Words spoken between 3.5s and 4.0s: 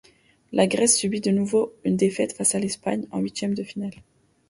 de finale.